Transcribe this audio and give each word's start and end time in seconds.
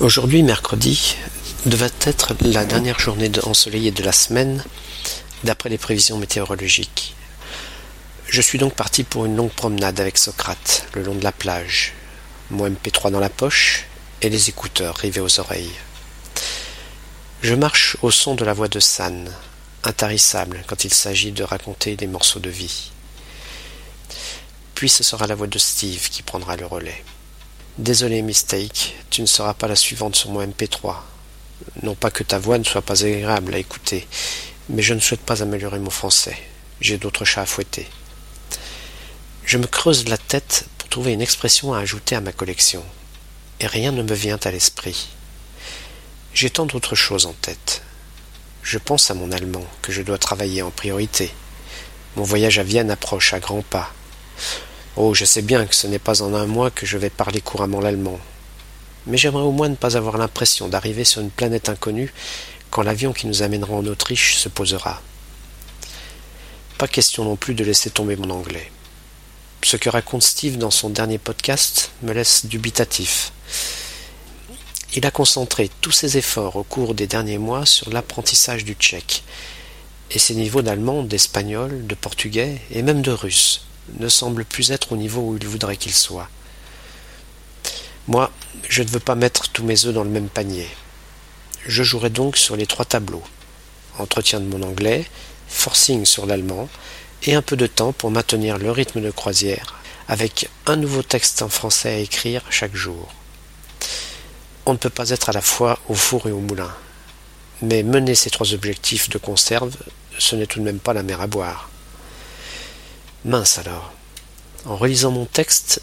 Aujourd'hui, 0.00 0.42
mercredi, 0.42 1.14
devait 1.66 1.90
être 2.00 2.34
la 2.40 2.64
dernière 2.64 2.98
journée 2.98 3.30
ensoleillée 3.42 3.90
de 3.90 4.02
la 4.02 4.12
semaine, 4.12 4.64
d'après 5.44 5.68
les 5.68 5.76
prévisions 5.76 6.16
météorologiques. 6.16 7.14
Je 8.26 8.40
suis 8.40 8.58
donc 8.58 8.72
parti 8.72 9.04
pour 9.04 9.26
une 9.26 9.36
longue 9.36 9.52
promenade 9.52 10.00
avec 10.00 10.16
Socrate, 10.16 10.86
le 10.94 11.02
long 11.02 11.14
de 11.14 11.22
la 11.22 11.32
plage, 11.32 11.92
mon 12.48 12.66
MP3 12.66 13.10
dans 13.10 13.20
la 13.20 13.28
poche 13.28 13.84
et 14.22 14.30
les 14.30 14.48
écouteurs 14.48 14.96
rivés 14.96 15.20
aux 15.20 15.38
oreilles. 15.38 15.76
Je 17.42 17.54
marche 17.54 17.98
au 18.00 18.10
son 18.10 18.34
de 18.34 18.44
la 18.46 18.54
voix 18.54 18.68
de 18.68 18.80
San, 18.80 19.30
intarissable 19.84 20.64
quand 20.66 20.84
il 20.84 20.94
s'agit 20.94 21.32
de 21.32 21.42
raconter 21.42 21.96
des 21.96 22.06
morceaux 22.06 22.40
de 22.40 22.48
vie. 22.48 22.90
Puis 24.74 24.88
ce 24.88 25.02
sera 25.02 25.26
la 25.26 25.34
voix 25.34 25.46
de 25.46 25.58
Steve 25.58 26.08
qui 26.08 26.22
prendra 26.22 26.56
le 26.56 26.64
relais. 26.64 27.04
Désolé, 27.80 28.20
Mistake, 28.20 28.94
tu 29.08 29.22
ne 29.22 29.26
seras 29.26 29.54
pas 29.54 29.66
la 29.66 29.74
suivante 29.74 30.14
sur 30.14 30.30
mon 30.30 30.46
MP3. 30.46 30.96
Non 31.82 31.94
pas 31.94 32.10
que 32.10 32.22
ta 32.22 32.38
voix 32.38 32.58
ne 32.58 32.64
soit 32.64 32.82
pas 32.82 33.06
agréable 33.06 33.54
à 33.54 33.58
écouter, 33.58 34.06
mais 34.68 34.82
je 34.82 34.92
ne 34.92 35.00
souhaite 35.00 35.22
pas 35.22 35.42
améliorer 35.42 35.78
mon 35.78 35.88
français. 35.88 36.36
J'ai 36.82 36.98
d'autres 36.98 37.24
chats 37.24 37.40
à 37.40 37.46
fouetter. 37.46 37.88
Je 39.46 39.56
me 39.56 39.66
creuse 39.66 40.06
la 40.10 40.18
tête 40.18 40.66
pour 40.76 40.90
trouver 40.90 41.14
une 41.14 41.22
expression 41.22 41.72
à 41.72 41.78
ajouter 41.78 42.14
à 42.14 42.20
ma 42.20 42.32
collection, 42.32 42.84
et 43.60 43.66
rien 43.66 43.92
ne 43.92 44.02
me 44.02 44.14
vient 44.14 44.38
à 44.44 44.50
l'esprit. 44.50 45.08
J'ai 46.34 46.50
tant 46.50 46.66
d'autres 46.66 46.96
choses 46.96 47.24
en 47.24 47.32
tête. 47.32 47.80
Je 48.62 48.76
pense 48.76 49.10
à 49.10 49.14
mon 49.14 49.32
allemand, 49.32 49.64
que 49.80 49.90
je 49.90 50.02
dois 50.02 50.18
travailler 50.18 50.60
en 50.60 50.70
priorité. 50.70 51.32
Mon 52.16 52.24
voyage 52.24 52.58
à 52.58 52.62
Vienne 52.62 52.90
approche 52.90 53.32
à 53.32 53.40
grands 53.40 53.62
pas. 53.62 53.90
Oh, 54.96 55.14
je 55.14 55.24
sais 55.24 55.42
bien 55.42 55.66
que 55.66 55.74
ce 55.74 55.86
n'est 55.86 56.00
pas 56.00 56.20
en 56.20 56.34
un 56.34 56.46
mois 56.46 56.72
que 56.72 56.84
je 56.84 56.98
vais 56.98 57.10
parler 57.10 57.40
couramment 57.40 57.80
l'allemand. 57.80 58.18
Mais 59.06 59.16
j'aimerais 59.16 59.44
au 59.44 59.52
moins 59.52 59.68
ne 59.68 59.76
pas 59.76 59.96
avoir 59.96 60.18
l'impression 60.18 60.66
d'arriver 60.66 61.04
sur 61.04 61.20
une 61.20 61.30
planète 61.30 61.68
inconnue 61.68 62.12
quand 62.70 62.82
l'avion 62.82 63.12
qui 63.12 63.28
nous 63.28 63.42
amènera 63.42 63.72
en 63.72 63.86
Autriche 63.86 64.34
se 64.34 64.48
posera. 64.48 65.00
Pas 66.76 66.88
question 66.88 67.24
non 67.24 67.36
plus 67.36 67.54
de 67.54 67.62
laisser 67.62 67.90
tomber 67.90 68.16
mon 68.16 68.30
anglais. 68.30 68.70
Ce 69.62 69.76
que 69.76 69.88
raconte 69.88 70.24
Steve 70.24 70.58
dans 70.58 70.72
son 70.72 70.90
dernier 70.90 71.18
podcast 71.18 71.92
me 72.02 72.12
laisse 72.12 72.46
dubitatif. 72.46 73.32
Il 74.96 75.06
a 75.06 75.12
concentré 75.12 75.70
tous 75.80 75.92
ses 75.92 76.18
efforts 76.18 76.56
au 76.56 76.64
cours 76.64 76.94
des 76.94 77.06
derniers 77.06 77.38
mois 77.38 77.64
sur 77.64 77.90
l'apprentissage 77.90 78.64
du 78.64 78.74
tchèque, 78.74 79.22
et 80.10 80.18
ses 80.18 80.34
niveaux 80.34 80.62
d'allemand, 80.62 81.04
d'espagnol, 81.04 81.86
de 81.86 81.94
portugais 81.94 82.60
et 82.72 82.82
même 82.82 83.02
de 83.02 83.12
russe 83.12 83.62
ne 83.98 84.08
semble 84.08 84.44
plus 84.44 84.70
être 84.70 84.92
au 84.92 84.96
niveau 84.96 85.20
où 85.20 85.36
il 85.36 85.46
voudrait 85.46 85.76
qu'il 85.76 85.94
soit. 85.94 86.28
Moi, 88.06 88.30
je 88.68 88.82
ne 88.82 88.88
veux 88.88 89.00
pas 89.00 89.14
mettre 89.14 89.50
tous 89.50 89.64
mes 89.64 89.86
œufs 89.86 89.94
dans 89.94 90.04
le 90.04 90.10
même 90.10 90.28
panier. 90.28 90.68
Je 91.66 91.82
jouerai 91.82 92.10
donc 92.10 92.36
sur 92.36 92.56
les 92.56 92.66
trois 92.66 92.84
tableaux. 92.84 93.22
Entretien 93.98 94.40
de 94.40 94.46
mon 94.46 94.62
anglais, 94.62 95.04
forcing 95.48 96.04
sur 96.04 96.26
l'allemand, 96.26 96.68
et 97.24 97.34
un 97.34 97.42
peu 97.42 97.56
de 97.56 97.66
temps 97.66 97.92
pour 97.92 98.10
maintenir 98.10 98.58
le 98.58 98.70
rythme 98.70 99.00
de 99.00 99.10
croisière, 99.10 99.74
avec 100.08 100.48
un 100.66 100.76
nouveau 100.76 101.02
texte 101.02 101.42
en 101.42 101.48
français 101.48 101.90
à 101.90 101.98
écrire 101.98 102.42
chaque 102.50 102.74
jour. 102.74 103.12
On 104.66 104.72
ne 104.72 104.78
peut 104.78 104.90
pas 104.90 105.10
être 105.10 105.28
à 105.28 105.32
la 105.32 105.42
fois 105.42 105.78
au 105.88 105.94
four 105.94 106.26
et 106.26 106.32
au 106.32 106.40
moulin. 106.40 106.72
Mais 107.62 107.82
mener 107.82 108.14
ces 108.14 108.30
trois 108.30 108.54
objectifs 108.54 109.10
de 109.10 109.18
conserve, 109.18 109.76
ce 110.18 110.34
n'est 110.36 110.46
tout 110.46 110.60
de 110.60 110.64
même 110.64 110.78
pas 110.78 110.94
la 110.94 111.02
mer 111.02 111.20
à 111.20 111.26
boire. 111.26 111.68
Mince 113.26 113.58
alors. 113.58 113.92
En 114.64 114.76
relisant 114.76 115.10
mon 115.10 115.26
texte, 115.26 115.82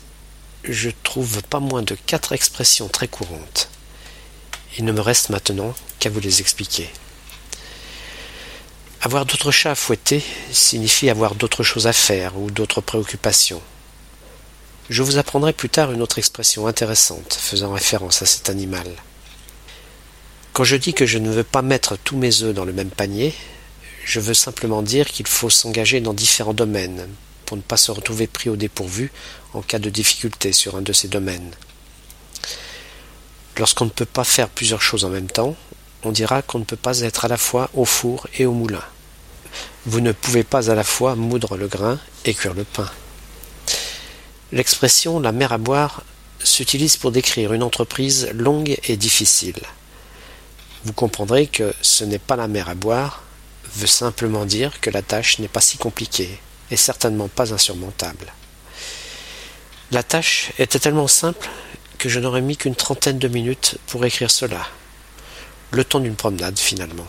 je 0.64 0.90
trouve 1.04 1.44
pas 1.44 1.60
moins 1.60 1.84
de 1.84 1.96
quatre 2.08 2.34
expressions 2.34 2.88
très 2.88 3.08
courantes. 3.08 3.70
Il 4.80 4.86
ne 4.86 4.92
me 4.92 5.02
reste 5.02 5.30
maintenant 5.30 5.76
qu'à 6.00 6.10
vous 6.10 6.20
les 6.20 6.42
expliquer. 6.42 6.90
Avoir 9.02 9.28
d'autres 9.28 9.52
chats 9.52 9.72
à 9.72 9.76
fouetter 9.76 10.24
signifie 10.52 11.12
avoir 11.12 11.36
d'autres 11.36 11.62
choses 11.62 11.86
à 11.86 11.94
faire 11.94 12.40
ou 12.40 12.50
d'autres 12.50 12.81
préoccupations. 12.81 13.62
Je 14.90 15.03
vous 15.03 15.20
apprendrai 15.20 15.53
plus 15.53 15.70
tard 15.70 15.92
une 15.92 16.02
autre 16.02 16.18
expression 16.18 16.66
intéressante 16.66 17.38
faisant 17.40 17.72
référence 17.72 18.24
à 18.24 18.26
cet 18.26 18.50
animal. 18.50 18.88
Quand 20.53 20.64
je 20.64 20.76
dis 20.76 20.96
que 20.96 21.06
je 21.06 21.20
ne 21.20 21.30
veux 21.30 21.44
pas 21.44 21.62
mettre 21.62 21.97
tous 21.97 22.18
mes 22.18 22.42
œufs 22.42 22.56
dans 22.56 22.66
le 22.66 22.74
même 22.74 22.90
panier, 22.90 23.36
je 24.06 24.20
veux 24.20 24.34
simplement 24.34 24.81
dire 24.81 25.06
qu'il 25.06 25.28
faut 25.28 25.52
s'engager 25.52 26.02
dans 26.02 26.16
différents 26.16 26.56
domaines 26.56 27.08
pour 27.47 27.58
ne 27.58 27.62
pas 27.63 27.78
se 27.78 27.91
retrouver 27.91 28.28
pris 28.28 28.50
au 28.50 28.58
dépourvu 28.58 29.09
en 29.53 29.62
cas 29.62 29.80
de 29.80 29.90
difficulté 29.90 30.52
sur 30.52 30.75
un 30.75 30.81
de 30.81 30.94
ces 30.94 31.08
domaines. 31.08 31.52
Lorsqu'on 33.58 33.85
ne 33.85 33.90
peut 33.90 34.06
pas 34.06 34.25
faire 34.25 34.50
plusieurs 34.50 34.81
choses 34.81 35.06
en 35.06 35.09
même 35.09 35.31
temps, 35.31 35.56
on 36.03 36.12
dira 36.12 36.41
qu'on 36.41 36.59
ne 36.59 36.66
peut 36.66 36.75
pas 36.75 37.00
être 37.00 37.24
à 37.24 37.30
la 37.30 37.38
fois 37.38 37.69
au 37.74 37.85
four 37.85 38.28
et 38.38 38.46
au 38.46 38.52
moulin. 38.52 38.84
Vous 39.85 40.02
ne 40.02 40.12
pouvez 40.12 40.44
pas 40.44 40.69
à 40.69 40.75
la 40.75 40.84
fois 40.84 41.16
moudre 41.16 41.56
le 41.56 41.68
grain 41.68 42.00
et 42.25 42.34
cuire 42.34 42.53
le 42.53 42.66
pain. 42.66 42.91
L'expression 44.52 45.19
la 45.22 45.31
mer 45.31 45.53
à 45.53 45.58
boire 45.58 46.03
s'utilise 46.44 46.97
pour 46.97 47.12
décrire 47.12 47.53
une 47.53 47.64
entreprise 47.64 48.29
longue 48.34 48.78
et 48.84 48.97
difficile. 48.97 49.62
Vous 50.84 50.94
comprendrez 50.94 51.47
que 51.47 51.74
ce 51.81 52.03
n'est 52.03 52.19
pas 52.19 52.35
la 52.35 52.50
mer 52.50 52.68
à 52.68 52.75
boire 52.75 53.24
veut 53.75 53.88
simplement 53.88 54.46
dire 54.46 54.81
que 54.81 54.90
la 54.90 55.02
tâche 55.02 55.40
n'est 55.40 55.47
pas 55.47 55.62
si 55.62 55.78
compliquée 55.78 56.40
et 56.72 56.78
certainement 56.78 57.28
pas 57.28 57.53
insurmontable. 57.53 58.33
La 59.91 60.03
tâche 60.03 60.51
était 60.59 60.79
tellement 60.79 61.07
simple 61.07 61.50
que 61.97 62.09
je 62.09 62.19
n'aurais 62.19 62.41
mis 62.41 62.57
qu'une 62.57 62.75
trentaine 62.75 63.19
de 63.19 63.28
minutes 63.28 63.78
pour 63.88 64.03
écrire 64.05 64.29
cela. 64.29 64.67
Le 65.72 65.83
temps 65.83 66.00
d'une 66.00 66.16
promenade 66.16 66.57
finalement. 66.57 67.07